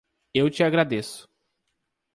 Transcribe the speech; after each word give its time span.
Eu 0.33 0.49
te 0.49 0.63
agradeço. 0.63 1.29